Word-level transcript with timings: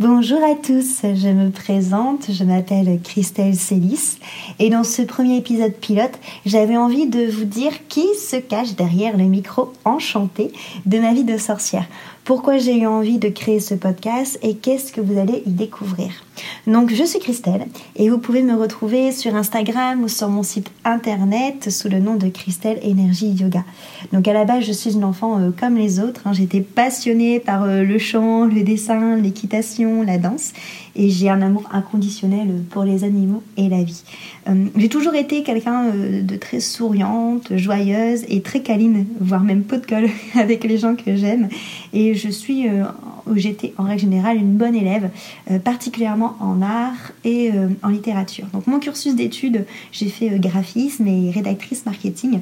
Bonjour 0.00 0.42
à 0.42 0.54
tous, 0.54 1.02
je 1.02 1.28
me 1.28 1.50
présente, 1.50 2.30
je 2.32 2.42
m'appelle 2.42 3.00
Christelle 3.04 3.54
Célis 3.54 4.16
et 4.58 4.70
dans 4.70 4.82
ce 4.82 5.02
premier 5.02 5.36
épisode 5.36 5.74
pilote, 5.74 6.18
j'avais 6.46 6.78
envie 6.78 7.06
de 7.06 7.30
vous 7.30 7.44
dire 7.44 7.86
qui 7.88 8.06
se 8.14 8.36
cache 8.36 8.76
derrière 8.76 9.18
le 9.18 9.24
micro 9.24 9.74
enchanté 9.84 10.52
de 10.86 10.98
ma 10.98 11.12
vie 11.12 11.24
de 11.24 11.36
sorcière 11.36 11.84
pourquoi 12.30 12.58
j'ai 12.58 12.78
eu 12.78 12.86
envie 12.86 13.18
de 13.18 13.28
créer 13.28 13.58
ce 13.58 13.74
podcast 13.74 14.38
et 14.42 14.54
qu'est-ce 14.54 14.92
que 14.92 15.00
vous 15.00 15.18
allez 15.18 15.42
y 15.46 15.50
découvrir? 15.50 16.10
Donc 16.68 16.94
je 16.94 17.02
suis 17.02 17.18
Christelle 17.18 17.66
et 17.96 18.08
vous 18.08 18.18
pouvez 18.18 18.42
me 18.42 18.54
retrouver 18.54 19.10
sur 19.10 19.34
Instagram 19.34 20.04
ou 20.04 20.06
sur 20.06 20.28
mon 20.28 20.44
site 20.44 20.70
internet 20.84 21.70
sous 21.70 21.88
le 21.88 21.98
nom 21.98 22.14
de 22.14 22.28
Christelle 22.28 22.78
Énergie 22.82 23.30
Yoga. 23.30 23.64
Donc 24.12 24.28
à 24.28 24.32
la 24.32 24.44
base 24.44 24.62
je 24.62 24.70
suis 24.70 24.92
une 24.92 25.02
enfant 25.02 25.40
euh, 25.40 25.50
comme 25.50 25.74
les 25.76 25.98
autres, 25.98 26.22
hein. 26.26 26.32
j'étais 26.32 26.60
passionnée 26.60 27.40
par 27.40 27.64
euh, 27.64 27.82
le 27.82 27.98
chant, 27.98 28.44
le 28.44 28.62
dessin, 28.62 29.16
l'équitation, 29.16 29.89
la 30.02 30.18
danse 30.18 30.52
et 30.96 31.10
j'ai 31.10 31.28
un 31.28 31.42
amour 31.42 31.68
inconditionnel 31.72 32.48
pour 32.70 32.84
les 32.84 33.04
animaux 33.04 33.42
et 33.56 33.68
la 33.68 33.82
vie. 33.82 34.02
Euh, 34.48 34.66
j'ai 34.76 34.88
toujours 34.88 35.14
été 35.14 35.42
quelqu'un 35.42 35.92
de 35.94 36.36
très 36.36 36.60
souriante, 36.60 37.56
joyeuse 37.56 38.24
et 38.28 38.40
très 38.40 38.60
câline, 38.60 39.06
voire 39.20 39.42
même 39.42 39.62
pot 39.62 39.80
de 39.80 39.86
colle 39.86 40.08
avec 40.34 40.64
les 40.64 40.78
gens 40.78 40.96
que 40.96 41.16
j'aime 41.16 41.48
et 41.92 42.14
je 42.14 42.28
suis, 42.28 42.68
euh, 42.68 42.84
j'étais 43.34 43.74
en 43.78 43.84
règle 43.84 44.02
générale 44.02 44.36
une 44.36 44.56
bonne 44.56 44.74
élève, 44.74 45.10
euh, 45.50 45.58
particulièrement 45.58 46.36
en 46.40 46.62
art 46.62 47.12
et 47.24 47.50
euh, 47.52 47.68
en 47.82 47.88
littérature. 47.88 48.46
Donc 48.52 48.66
mon 48.66 48.78
cursus 48.78 49.14
d'études, 49.14 49.66
j'ai 49.92 50.08
fait 50.08 50.38
graphisme 50.38 51.06
et 51.06 51.30
rédactrice 51.30 51.84
marketing, 51.86 52.40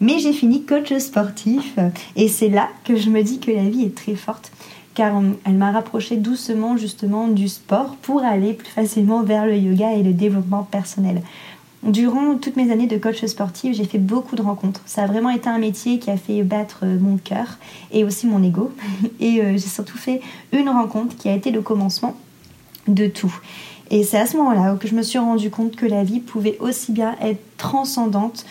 mais 0.00 0.18
j'ai 0.18 0.32
fini 0.32 0.64
coach 0.64 0.92
sportif 0.98 1.76
et 2.16 2.28
c'est 2.28 2.48
là 2.48 2.68
que 2.84 2.96
je 2.96 3.10
me 3.10 3.22
dis 3.22 3.40
que 3.40 3.50
la 3.50 3.68
vie 3.68 3.84
est 3.84 3.94
très 3.94 4.14
forte 4.14 4.52
car 4.98 5.22
elle 5.44 5.54
m'a 5.54 5.70
rapproché 5.70 6.16
doucement 6.16 6.76
justement 6.76 7.28
du 7.28 7.46
sport 7.46 7.94
pour 8.02 8.24
aller 8.24 8.52
plus 8.52 8.66
facilement 8.66 9.22
vers 9.22 9.46
le 9.46 9.56
yoga 9.56 9.92
et 9.92 10.02
le 10.02 10.12
développement 10.12 10.64
personnel. 10.64 11.22
Durant 11.84 12.34
toutes 12.34 12.56
mes 12.56 12.72
années 12.72 12.88
de 12.88 12.98
coach 12.98 13.24
sportif, 13.26 13.76
j'ai 13.76 13.84
fait 13.84 13.98
beaucoup 13.98 14.34
de 14.34 14.42
rencontres. 14.42 14.80
Ça 14.86 15.04
a 15.04 15.06
vraiment 15.06 15.30
été 15.30 15.48
un 15.48 15.58
métier 15.58 16.00
qui 16.00 16.10
a 16.10 16.16
fait 16.16 16.42
battre 16.42 16.80
euh, 16.82 16.98
mon 16.98 17.16
cœur 17.16 17.58
et 17.92 18.02
aussi 18.02 18.26
mon 18.26 18.42
ego. 18.42 18.72
Et 19.20 19.40
euh, 19.40 19.52
j'ai 19.52 19.58
surtout 19.60 19.96
fait 19.96 20.20
une 20.50 20.68
rencontre 20.68 21.16
qui 21.16 21.28
a 21.28 21.32
été 21.32 21.52
le 21.52 21.62
commencement 21.62 22.16
de 22.88 23.06
tout. 23.06 23.32
Et 23.92 24.02
c'est 24.02 24.18
à 24.18 24.26
ce 24.26 24.36
moment-là 24.38 24.74
que 24.80 24.88
je 24.88 24.96
me 24.96 25.02
suis 25.02 25.20
rendu 25.20 25.48
compte 25.48 25.76
que 25.76 25.86
la 25.86 26.02
vie 26.02 26.18
pouvait 26.18 26.58
aussi 26.58 26.90
bien 26.90 27.14
être 27.20 27.40
transcendante 27.56 28.44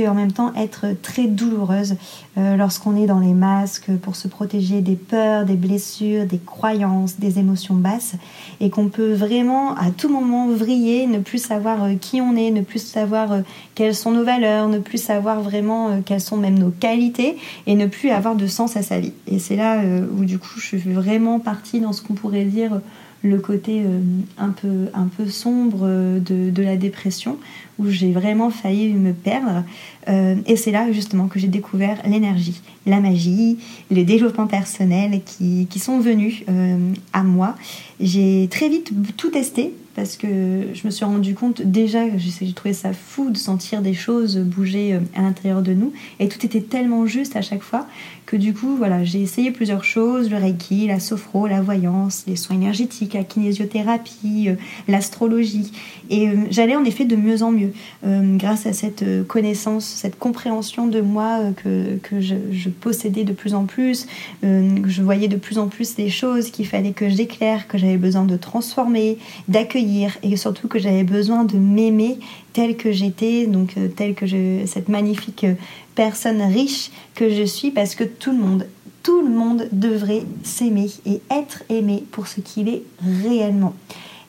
en 0.00 0.14
même 0.14 0.32
temps 0.32 0.52
être 0.54 0.86
très 1.02 1.26
douloureuse 1.26 1.96
euh, 2.38 2.56
lorsqu'on 2.56 2.96
est 2.96 3.06
dans 3.06 3.18
les 3.20 3.34
masques 3.34 3.90
pour 4.02 4.16
se 4.16 4.26
protéger 4.26 4.80
des 4.80 4.96
peurs, 4.96 5.44
des 5.44 5.54
blessures, 5.54 6.26
des 6.26 6.38
croyances, 6.38 7.18
des 7.18 7.38
émotions 7.38 7.74
basses 7.74 8.14
et 8.60 8.70
qu'on 8.70 8.88
peut 8.88 9.12
vraiment 9.12 9.74
à 9.76 9.90
tout 9.90 10.08
moment 10.08 10.48
vriller, 10.48 11.06
ne 11.06 11.18
plus 11.18 11.38
savoir 11.38 11.84
euh, 11.84 11.94
qui 11.94 12.20
on 12.20 12.36
est, 12.36 12.50
ne 12.50 12.62
plus 12.62 12.82
savoir 12.82 13.32
euh, 13.32 13.40
quelles 13.74 13.94
sont 13.94 14.12
nos 14.12 14.24
valeurs, 14.24 14.68
ne 14.68 14.78
plus 14.78 14.98
savoir 14.98 15.42
vraiment 15.42 16.00
quelles 16.04 16.20
sont 16.20 16.36
même 16.36 16.58
nos 16.58 16.70
qualités 16.70 17.36
et 17.66 17.74
ne 17.74 17.86
plus 17.86 18.10
avoir 18.10 18.34
de 18.34 18.46
sens 18.46 18.76
à 18.76 18.82
sa 18.82 18.98
vie. 18.98 19.12
Et 19.26 19.38
c'est 19.38 19.56
là 19.56 19.82
où 20.16 20.24
du 20.24 20.38
coup 20.38 20.58
je 20.58 20.66
suis 20.66 20.78
vraiment 20.78 21.38
partie 21.38 21.80
dans 21.80 21.92
ce 21.92 22.02
qu'on 22.02 22.14
pourrait 22.14 22.44
dire 22.44 22.80
le 23.22 23.38
côté 23.38 23.82
euh, 23.84 24.00
un, 24.38 24.50
peu, 24.50 24.88
un 24.94 25.06
peu 25.06 25.28
sombre 25.28 25.86
de, 25.86 26.50
de 26.50 26.62
la 26.62 26.76
dépression, 26.76 27.38
où 27.78 27.88
j'ai 27.88 28.12
vraiment 28.12 28.50
failli 28.50 28.92
me 28.92 29.12
perdre. 29.12 29.64
Euh, 30.08 30.36
et 30.46 30.56
c'est 30.56 30.72
là 30.72 30.90
justement 30.92 31.28
que 31.28 31.38
j'ai 31.38 31.48
découvert 31.48 31.98
l'énergie, 32.04 32.60
la 32.86 33.00
magie, 33.00 33.58
le 33.90 34.02
développement 34.04 34.46
personnel 34.46 35.20
qui, 35.24 35.66
qui 35.70 35.78
sont 35.78 36.00
venus 36.00 36.42
euh, 36.48 36.92
à 37.12 37.22
moi. 37.22 37.54
J'ai 38.00 38.48
très 38.50 38.68
vite 38.68 38.92
tout 39.16 39.30
testé 39.30 39.72
parce 39.94 40.16
que 40.16 40.26
je 40.74 40.86
me 40.86 40.90
suis 40.90 41.04
rendu 41.04 41.34
compte 41.34 41.62
déjà, 41.62 42.00
j'ai 42.16 42.52
trouvé 42.52 42.74
ça 42.74 42.92
fou 42.92 43.30
de 43.30 43.36
sentir 43.36 43.82
des 43.82 43.94
choses 43.94 44.38
bouger 44.38 44.98
à 45.14 45.22
l'intérieur 45.22 45.62
de 45.62 45.72
nous. 45.72 45.92
Et 46.20 46.28
tout 46.28 46.44
était 46.44 46.60
tellement 46.60 47.06
juste 47.06 47.36
à 47.36 47.42
chaque 47.42 47.62
fois 47.62 47.86
que 48.24 48.36
du 48.36 48.54
coup 48.54 48.76
voilà 48.76 49.04
j'ai 49.04 49.20
essayé 49.20 49.50
plusieurs 49.50 49.84
choses, 49.84 50.30
le 50.30 50.36
reiki, 50.36 50.86
la 50.86 51.00
sophro, 51.00 51.46
la 51.46 51.60
voyance, 51.60 52.24
les 52.26 52.36
soins 52.36 52.56
énergétiques, 52.56 53.14
la 53.14 53.24
kinésiothérapie, 53.24 54.48
l'astrologie. 54.88 55.72
Et 56.10 56.28
j'allais 56.50 56.76
en 56.76 56.84
effet 56.84 57.04
de 57.04 57.16
mieux 57.16 57.42
en 57.42 57.52
mieux 57.52 57.72
euh, 58.04 58.36
grâce 58.36 58.66
à 58.66 58.72
cette 58.72 59.02
euh, 59.02 59.24
connaissance, 59.24 59.84
cette 59.84 60.18
compréhension 60.18 60.86
de 60.86 61.00
moi 61.00 61.40
euh, 61.66 61.96
que, 62.02 62.20
je, 62.20 62.68
possédais 62.68 63.24
de 63.24 63.32
plus 63.32 63.54
en 63.54 63.64
plus, 63.64 64.06
que 64.42 64.88
je 64.88 65.02
voyais 65.02 65.28
de 65.28 65.36
plus 65.36 65.58
en 65.58 65.68
plus 65.68 65.94
des 65.94 66.08
choses 66.08 66.50
qu'il 66.50 66.66
fallait 66.66 66.92
que 66.92 67.08
j'éclaire, 67.08 67.68
que 67.68 67.78
j'avais 67.78 67.96
besoin 67.96 68.24
de 68.24 68.36
transformer, 68.36 69.18
d'accueillir 69.48 69.81
et 70.22 70.36
surtout 70.36 70.68
que 70.68 70.78
j'avais 70.78 71.04
besoin 71.04 71.44
de 71.44 71.56
m'aimer 71.56 72.18
telle 72.52 72.76
que 72.76 72.92
j'étais, 72.92 73.46
donc 73.46 73.74
telle 73.96 74.14
que 74.14 74.26
je, 74.26 74.64
cette 74.66 74.88
magnifique 74.88 75.46
personne 75.94 76.42
riche 76.42 76.90
que 77.14 77.28
je 77.28 77.42
suis, 77.42 77.70
parce 77.70 77.94
que 77.94 78.04
tout 78.04 78.32
le 78.32 78.38
monde, 78.38 78.66
tout 79.02 79.22
le 79.22 79.30
monde 79.30 79.68
devrait 79.72 80.24
s'aimer 80.42 80.90
et 81.06 81.20
être 81.30 81.62
aimé 81.68 82.04
pour 82.10 82.26
ce 82.26 82.40
qu'il 82.40 82.68
est 82.68 82.82
réellement. 83.22 83.74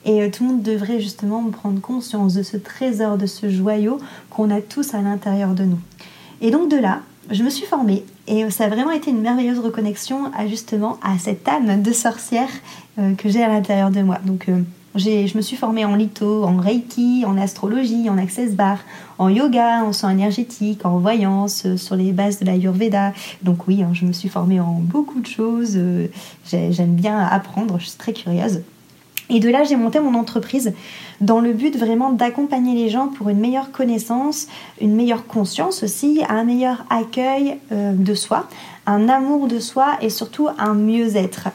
Et 0.04 0.22
euh, 0.22 0.28
tout 0.30 0.44
le 0.44 0.50
monde 0.50 0.62
devrait 0.62 1.00
justement 1.00 1.42
prendre 1.50 1.80
conscience 1.80 2.34
de 2.34 2.42
ce 2.42 2.56
trésor, 2.56 3.16
de 3.16 3.26
ce 3.26 3.48
joyau 3.48 3.98
qu'on 4.30 4.50
a 4.50 4.60
tous 4.60 4.94
à 4.94 5.00
l'intérieur 5.00 5.54
de 5.54 5.64
nous. 5.64 5.78
Et 6.40 6.50
donc 6.50 6.70
de 6.70 6.76
là, 6.76 7.00
je 7.30 7.42
me 7.42 7.48
suis 7.48 7.64
formée 7.64 8.04
et 8.26 8.50
ça 8.50 8.64
a 8.64 8.68
vraiment 8.68 8.90
été 8.90 9.10
une 9.10 9.22
merveilleuse 9.22 9.58
reconnexion 9.58 10.30
à 10.36 10.46
justement 10.46 10.98
à 11.02 11.18
cette 11.18 11.48
âme 11.48 11.82
de 11.82 11.92
sorcière 11.92 12.50
euh, 12.98 13.14
que 13.14 13.28
j'ai 13.28 13.42
à 13.42 13.48
l'intérieur 13.48 13.90
de 13.90 14.02
moi. 14.02 14.18
Euh, 14.48 14.60
je 14.94 15.36
me 15.36 15.42
suis 15.42 15.56
formée 15.56 15.84
en 15.84 15.96
litho, 15.96 16.44
en 16.44 16.56
reiki, 16.56 17.24
en 17.26 17.36
astrologie, 17.36 18.08
en 18.08 18.18
access 18.18 18.52
bar, 18.54 18.78
en 19.18 19.28
yoga, 19.28 19.84
en 19.84 19.92
soins 19.92 20.10
énergétiques, 20.10 20.84
en 20.86 20.98
voyance, 20.98 21.74
sur 21.76 21.96
les 21.96 22.12
bases 22.12 22.38
de 22.38 22.46
l'ayurveda. 22.46 23.12
Donc 23.42 23.66
oui, 23.66 23.82
hein, 23.82 23.90
je 23.92 24.04
me 24.04 24.12
suis 24.12 24.28
formée 24.28 24.60
en 24.60 24.80
beaucoup 24.80 25.20
de 25.20 25.26
choses. 25.26 25.78
J'aime 26.44 26.94
bien 26.94 27.18
apprendre, 27.18 27.78
je 27.78 27.86
suis 27.86 27.98
très 27.98 28.12
curieuse. 28.12 28.62
Et 29.30 29.40
de 29.40 29.48
là, 29.48 29.64
j'ai 29.64 29.76
monté 29.76 30.00
mon 30.00 30.14
entreprise 30.14 30.74
dans 31.20 31.40
le 31.40 31.52
but 31.54 31.76
vraiment 31.76 32.10
d'accompagner 32.10 32.74
les 32.74 32.90
gens 32.90 33.08
pour 33.08 33.30
une 33.30 33.38
meilleure 33.38 33.72
connaissance, 33.72 34.48
une 34.80 34.94
meilleure 34.94 35.26
conscience 35.26 35.82
aussi, 35.82 36.22
un 36.28 36.44
meilleur 36.44 36.84
accueil 36.90 37.56
euh, 37.72 37.92
de 37.94 38.14
soi, 38.14 38.46
un 38.86 39.08
amour 39.08 39.48
de 39.48 39.58
soi 39.58 39.96
et 40.00 40.10
surtout 40.10 40.48
un 40.58 40.74
mieux-être. 40.74 41.48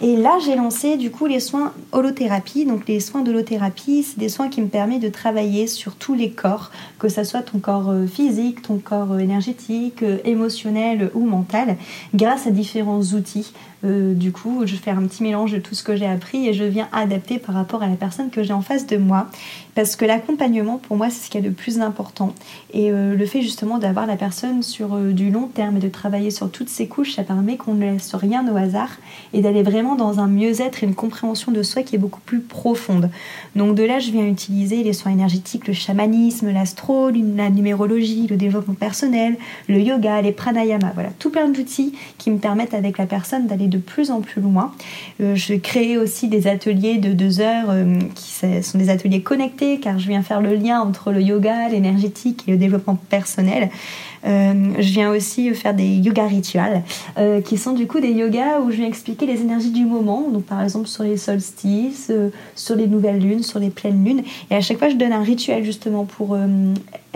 Et 0.00 0.16
là, 0.16 0.38
j'ai 0.44 0.56
lancé 0.56 0.96
du 0.96 1.10
coup 1.10 1.26
les 1.26 1.40
soins 1.40 1.72
holothérapie. 1.92 2.64
Donc 2.64 2.86
les 2.88 3.00
soins 3.00 3.22
d'holothérapie, 3.22 4.02
c'est 4.02 4.18
des 4.18 4.28
soins 4.28 4.48
qui 4.48 4.62
me 4.62 4.68
permettent 4.68 5.02
de 5.02 5.08
travailler 5.08 5.66
sur 5.66 5.96
tous 5.96 6.14
les 6.14 6.30
corps, 6.30 6.70
que 6.98 7.08
ce 7.08 7.24
soit 7.24 7.42
ton 7.42 7.58
corps 7.58 7.90
euh, 7.90 8.06
physique, 8.06 8.62
ton 8.62 8.78
corps 8.78 9.12
euh, 9.12 9.18
énergétique, 9.18 10.04
émotionnel 10.24 11.10
ou 11.14 11.26
mental, 11.26 11.76
grâce 12.14 12.46
à 12.46 12.50
différents 12.50 13.02
outils. 13.02 13.52
du 13.82 14.32
coup, 14.32 14.62
je 14.64 14.74
fais 14.74 14.90
un 14.90 15.02
petit 15.06 15.22
mélange 15.22 15.52
de 15.52 15.58
tout 15.58 15.74
ce 15.74 15.84
que 15.84 15.94
j'ai 15.94 16.06
appris 16.06 16.48
et 16.48 16.54
je 16.54 16.64
viens 16.64 16.88
adapter 16.92 17.38
par 17.38 17.54
rapport 17.54 17.82
à 17.82 17.88
la 17.88 17.94
personne 17.96 18.30
que 18.30 18.42
j'ai 18.42 18.52
en 18.52 18.62
face 18.62 18.86
de 18.86 18.96
moi. 18.96 19.28
Parce 19.76 19.94
que 19.94 20.06
l'accompagnement, 20.06 20.78
pour 20.78 20.96
moi, 20.96 21.10
c'est 21.10 21.26
ce 21.26 21.30
qui 21.30 21.36
est 21.36 21.42
le 21.42 21.52
plus 21.52 21.80
important. 21.80 22.32
Et 22.72 22.90
euh, 22.90 23.14
le 23.14 23.26
fait 23.26 23.42
justement 23.42 23.76
d'avoir 23.76 24.06
la 24.06 24.16
personne 24.16 24.62
sur 24.62 24.94
euh, 24.94 25.12
du 25.12 25.30
long 25.30 25.48
terme 25.48 25.76
et 25.76 25.80
de 25.80 25.88
travailler 25.90 26.30
sur 26.30 26.50
toutes 26.50 26.70
ces 26.76 26.86
couches, 26.88 27.14
ça 27.14 27.22
permet 27.22 27.56
qu'on 27.56 27.72
ne 27.72 27.90
laisse 27.90 28.14
rien 28.14 28.46
au 28.52 28.56
hasard 28.56 28.90
et 29.32 29.40
d'aller 29.40 29.62
vraiment 29.62 29.94
dans 29.94 30.20
un 30.20 30.26
mieux-être 30.26 30.82
et 30.82 30.86
une 30.86 30.94
compréhension 30.94 31.50
de 31.50 31.62
soi 31.62 31.82
qui 31.82 31.96
est 31.96 31.98
beaucoup 31.98 32.20
plus 32.20 32.40
profonde. 32.40 33.10
Donc 33.54 33.74
de 33.74 33.82
là, 33.82 33.98
je 33.98 34.10
viens 34.10 34.26
utiliser 34.26 34.82
les 34.82 34.92
soins 34.92 35.12
énergétiques, 35.12 35.66
le 35.66 35.72
chamanisme, 35.72 36.52
l'astro, 36.52 37.08
la 37.10 37.48
numérologie, 37.48 38.26
le 38.28 38.36
développement 38.36 38.74
personnel, 38.74 39.36
le 39.68 39.80
yoga, 39.80 40.20
les 40.20 40.32
pranayama. 40.32 40.92
Voilà, 40.92 41.08
tout 41.18 41.30
plein 41.30 41.48
d'outils 41.48 41.94
qui 42.18 42.30
me 42.30 42.36
permettent 42.36 42.74
avec 42.74 42.98
la 42.98 43.06
personne 43.06 43.46
d'aller 43.46 43.68
de 43.68 43.78
plus 43.78 44.10
en 44.10 44.20
plus 44.20 44.42
loin. 44.42 44.72
Euh, 45.22 45.34
je 45.34 45.54
crée 45.54 45.96
aussi 45.96 46.28
des 46.28 46.46
ateliers 46.46 46.98
de 46.98 47.12
deux 47.12 47.40
heures 47.40 47.74
qui 48.14 48.62
sont 48.62 48.78
des 48.78 48.90
ateliers 48.90 49.22
connectés 49.22 49.80
car 49.80 49.98
je 49.98 50.08
viens 50.08 50.22
faire 50.22 50.42
le 50.42 50.54
lien 50.54 50.80
entre 50.80 51.10
le 51.10 51.22
yoga, 51.22 51.70
l'énergétique 51.70 52.44
et 52.46 52.50
le 52.50 52.58
développement 52.58 52.96
personnel. 53.08 53.70
je 54.24 54.92
viens 54.92 55.10
aussi 55.10 55.54
faire 55.54 55.72
des 55.72 55.86
yoga 55.86 56.26
rituels 56.66 57.42
qui 57.42 57.58
sont 57.58 57.72
du 57.72 57.86
coup 57.86 58.00
des 58.00 58.12
yogas 58.12 58.60
où 58.60 58.70
je 58.70 58.76
viens 58.76 58.86
expliquer 58.86 59.26
les 59.26 59.40
énergies 59.40 59.70
du 59.70 59.84
moment. 59.84 60.28
Donc 60.30 60.44
par 60.44 60.62
exemple 60.62 60.86
sur 60.88 61.04
les 61.04 61.16
solstices, 61.16 62.12
sur 62.54 62.76
les 62.76 62.86
nouvelles 62.86 63.20
lunes, 63.20 63.42
sur 63.42 63.58
les 63.58 63.70
pleines 63.70 64.04
lunes. 64.04 64.22
Et 64.50 64.54
à 64.54 64.60
chaque 64.60 64.78
fois, 64.78 64.88
je 64.88 64.96
donne 64.96 65.12
un 65.12 65.22
rituel 65.22 65.64
justement 65.64 66.04
pour 66.04 66.36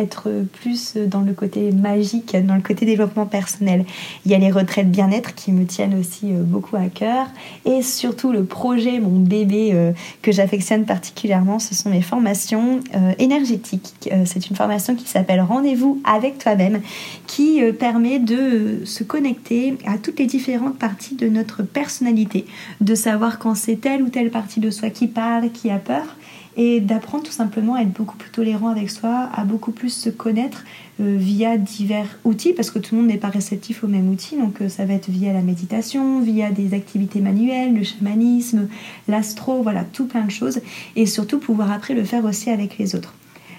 être 0.01 0.29
plus 0.61 0.97
dans 0.97 1.21
le 1.21 1.33
côté 1.33 1.73
magique, 1.73 2.37
dans 2.45 2.55
le 2.55 2.61
côté 2.61 2.87
développement 2.87 3.27
personnel. 3.27 3.85
Il 4.25 4.33
y 4.33 4.35
a 4.35 4.39
les 4.39 4.51
retraites 4.51 4.91
bien-être 4.91 5.35
qui 5.35 5.53
me 5.53 5.65
tiennent 5.65 5.99
aussi 5.99 6.27
beaucoup 6.33 6.77
à 6.77 6.87
cœur. 6.87 7.27
Et 7.65 7.83
surtout 7.83 8.33
le 8.33 8.45
projet, 8.45 8.99
mon 9.01 9.19
bébé 9.21 9.93
que 10.23 10.33
j'affectionne 10.33 10.85
particulièrement, 10.85 11.59
ce 11.59 11.75
sont 11.75 11.91
mes 11.91 12.03
formations 12.03 12.81
énergétiques. 13.19 14.11
C'est 14.25 14.49
une 14.49 14.57
formation 14.57 14.95
qui 14.95 15.07
s'appelle 15.07 15.41
Rendez-vous 15.41 16.01
avec 16.05 16.39
toi-même, 16.39 16.81
qui 17.27 17.61
permet 17.79 18.19
de 18.19 18.81
se 18.85 19.05
connecter 19.05 19.77
à 19.87 19.99
toutes 19.99 20.19
les 20.19 20.27
différentes 20.27 20.79
parties 20.79 21.15
de 21.15 21.29
notre 21.29 21.63
personnalité, 21.63 22.47
de 22.81 22.95
savoir 22.95 23.39
quand 23.39 23.55
c'est 23.55 23.77
telle 23.77 24.03
ou 24.03 24.09
telle 24.09 24.31
partie 24.31 24.61
de 24.61 24.71
soi 24.71 24.91
qui 24.91 25.07
parle, 25.07 25.51
qui 25.51 25.71
a 25.71 25.79
peur, 25.79 26.17
et 26.57 26.81
d'apprendre 26.81 27.25
tout 27.25 27.33
simplement 27.33 27.75
à 27.75 27.83
être 27.83 27.93
beaucoup 27.93 28.17
plus 28.17 28.31
tolérant 28.31 28.69
avec 28.69 28.91
soi, 28.91 29.29
à 29.35 29.45
beaucoup 29.45 29.71
plus 29.71 29.91
se 29.91 30.11
connaître 30.11 30.65
euh, 31.01 31.17
via 31.19 31.57
divers 31.57 32.19
outils, 32.25 32.53
parce 32.53 32.71
que 32.71 32.79
tout 32.79 32.95
le 32.95 33.01
monde 33.01 33.11
n'est 33.11 33.19
pas 33.19 33.29
réceptif 33.29 33.85
aux 33.85 33.87
mêmes 33.87 34.09
outils, 34.11 34.37
donc 34.37 34.61
euh, 34.61 34.69
ça 34.69 34.85
va 34.85 34.95
être 34.95 35.11
via 35.11 35.33
la 35.33 35.43
méditation, 35.43 36.21
via 36.21 36.51
des 36.51 36.75
activités 36.75 37.21
manuelles, 37.21 37.75
le 37.75 37.85
chamanisme, 37.85 38.69
l'astro, 39.09 39.63
voilà, 39.63 39.85
tout 39.85 40.07
plein 40.07 40.25
de 40.25 40.31
choses, 40.31 40.61
et 40.97 41.07
surtout 41.07 41.39
pouvoir 41.39 41.71
après 41.71 41.95
le 41.95 42.05
faire 42.05 42.25
aussi 42.25 42.51
avec 42.51 42.79
les 42.79 42.95
autres. 42.95 43.15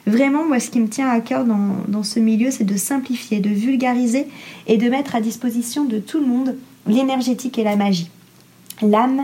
Vraiment, 0.08 0.48
moi, 0.48 0.60
ce 0.60 0.72
qui 0.72 0.80
me 0.80 0.88
tient 0.88 1.10
à 1.10 1.20
cœur 1.20 1.46
dans, 1.46 1.76
dans 1.88 2.04
ce 2.04 2.20
milieu, 2.20 2.50
c'est 2.50 2.64
de 2.64 2.76
simplifier, 2.76 3.40
de 3.40 3.50
vulgariser 3.50 4.28
et 4.68 4.78
de 4.78 4.90
mettre 4.90 5.16
à 5.16 5.22
disposition 5.22 5.86
de 5.86 6.00
tout 6.00 6.20
le 6.20 6.26
monde 6.26 6.56
l'énergétique 6.88 7.60
et 7.60 7.64
la 7.64 7.76
magie. 7.76 8.10
L'âme 8.82 9.22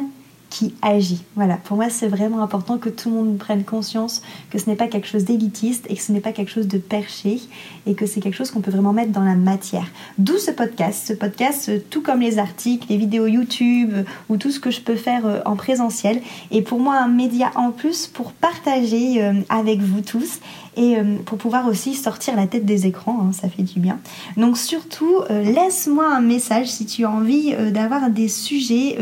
qui 0.50 0.74
agit. 0.82 1.24
Voilà, 1.36 1.58
pour 1.58 1.78
moi 1.78 1.90
c'est 1.90 2.08
vraiment 2.08 2.42
important 2.42 2.78
que 2.78 2.90
tout 2.90 3.10
le 3.10 3.16
monde 3.16 3.38
prenne 3.38 3.64
conscience 3.64 4.22
que 4.50 4.58
ce 4.58 4.70
n'est 4.70 4.76
pas 4.76 4.88
quelque 4.88 5.08
chose 5.08 5.26
d'élitiste 5.26 5.86
et 5.90 5.96
que 5.96 6.02
ce 6.02 6.12
n'est 6.12 6.22
pas 6.22 6.32
quelque 6.32 6.52
chose 6.52 6.68
de 6.68 6.78
perché 6.78 7.40
et 7.86 7.96
que 7.96 8.06
c'est 8.06 8.20
quelque 8.20 8.36
chose 8.36 8.52
qu'on 8.52 8.62
peut 8.62 8.72
vraiment 8.72 8.94
mettre 8.94 9.12
dans 9.12 9.24
la 9.24 9.36
matière. 9.36 9.88
D'où 10.18 10.38
ce 10.38 10.52
podcast. 10.52 11.08
Ce 11.08 11.14
podcast, 11.14 11.72
tout 11.90 12.02
comme 12.02 12.22
les 12.22 12.40
articles, 12.40 12.88
les 12.90 12.98
vidéos 12.98 13.28
YouTube 13.28 13.94
ou 14.30 14.38
tout 14.38 14.52
ce 14.52 14.60
que 14.60 14.72
je 14.72 14.82
peux 14.82 14.96
faire 14.96 15.26
euh, 15.26 15.40
en 15.46 15.56
présentiel, 15.56 16.22
est 16.52 16.62
pour 16.62 16.80
moi 16.80 16.96
un 16.98 17.08
média 17.08 17.52
en 17.56 17.72
plus 17.72 18.08
pour 18.08 18.32
partager 18.32 19.24
euh, 19.24 19.34
avec 19.50 19.82
vous 19.82 20.02
tous 20.02 20.40
et 20.76 20.98
euh, 20.98 21.18
pour 21.26 21.38
pouvoir 21.38 21.68
aussi 21.68 21.96
sortir 21.96 22.36
la 22.36 22.48
tête 22.48 22.66
des 22.66 22.86
écrans, 22.86 23.20
hein, 23.22 23.32
ça 23.34 23.50
fait 23.50 23.64
du 23.64 23.80
bien. 23.80 24.00
Donc 24.38 24.58
surtout, 24.58 25.22
laisse-moi 25.30 26.06
un 26.08 26.22
message 26.22 26.68
si 26.68 26.86
tu 26.86 27.06
as 27.06 27.10
envie 27.10 27.56
d'avoir 27.72 28.10
des 28.10 28.28
sujets 28.28 28.98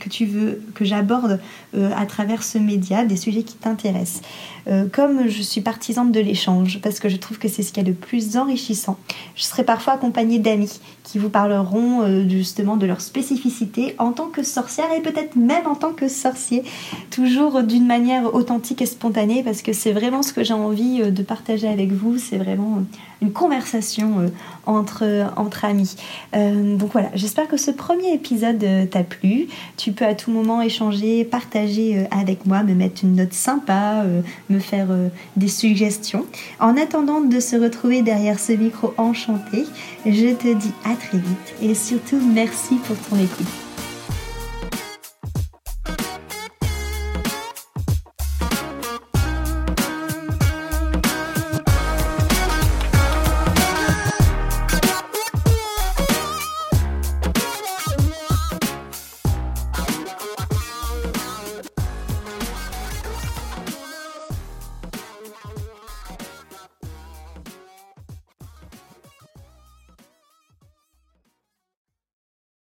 que 0.00 0.08
tu 0.08 0.24
veux 0.24 0.62
que 0.74 0.84
j'aborde 0.84 1.40
euh, 1.74 1.90
à 1.96 2.06
travers 2.06 2.42
ce 2.42 2.58
média, 2.58 3.04
des 3.04 3.16
sujets 3.16 3.42
qui 3.42 3.56
t'intéressent. 3.56 4.22
Euh, 4.68 4.86
comme 4.90 5.28
je 5.28 5.42
suis 5.42 5.60
partisane 5.60 6.12
de 6.12 6.20
l'échange, 6.20 6.80
parce 6.82 7.00
que 7.00 7.08
je 7.08 7.16
trouve 7.16 7.38
que 7.38 7.48
c'est 7.48 7.62
ce 7.62 7.72
qu'il 7.72 7.82
y 7.82 7.86
a 7.86 7.90
de 7.90 7.96
plus 7.96 8.36
enrichissant, 8.36 8.98
je 9.34 9.42
serai 9.42 9.64
parfois 9.64 9.94
accompagnée 9.94 10.38
d'amis 10.38 10.80
qui 11.12 11.18
vous 11.18 11.28
parleront 11.28 12.00
euh, 12.00 12.26
justement 12.26 12.78
de 12.78 12.86
leur 12.86 13.02
spécificité 13.02 13.94
en 13.98 14.12
tant 14.12 14.28
que 14.28 14.42
sorcière 14.42 14.86
et 14.96 15.02
peut-être 15.02 15.36
même 15.36 15.66
en 15.66 15.74
tant 15.74 15.92
que 15.92 16.08
sorcier, 16.08 16.64
toujours 17.10 17.62
d'une 17.62 17.86
manière 17.86 18.34
authentique 18.34 18.80
et 18.80 18.86
spontanée, 18.86 19.42
parce 19.42 19.60
que 19.60 19.74
c'est 19.74 19.92
vraiment 19.92 20.22
ce 20.22 20.32
que 20.32 20.42
j'ai 20.42 20.54
envie 20.54 21.12
de 21.12 21.22
partager 21.22 21.68
avec 21.68 21.92
vous, 21.92 22.16
c'est 22.16 22.38
vraiment 22.38 22.82
une 23.20 23.32
conversation 23.32 24.32
entre, 24.66 25.26
entre 25.36 25.64
amis. 25.64 25.94
donc 26.32 26.90
voilà, 26.92 27.10
j'espère 27.14 27.46
que 27.46 27.56
ce 27.56 27.70
premier 27.70 28.14
épisode 28.14 28.64
t'a 28.90 29.04
plu. 29.04 29.46
Tu 29.76 29.92
peux 29.92 30.04
à 30.04 30.14
tout 30.14 30.32
moment 30.32 30.60
échanger, 30.60 31.24
partager 31.24 32.06
avec 32.10 32.46
moi, 32.46 32.64
me 32.64 32.74
mettre 32.74 33.04
une 33.04 33.14
note 33.14 33.32
sympa, 33.32 34.04
me 34.50 34.58
faire 34.58 34.86
euh, 34.90 35.08
des 35.36 35.48
suggestions. 35.48 36.26
En 36.60 36.76
attendant 36.76 37.20
de 37.20 37.40
se 37.40 37.56
retrouver 37.56 38.02
derrière 38.02 38.38
ce 38.38 38.52
micro 38.52 38.94
enchanté, 38.96 39.64
je 40.06 40.34
te 40.34 40.54
dis 40.54 40.72
à 40.84 40.94
très 41.08 41.18
vite 41.18 41.54
et 41.60 41.74
surtout 41.74 42.20
merci 42.20 42.76
pour 42.86 42.96
ton 42.96 43.16
écoute. 43.16 43.71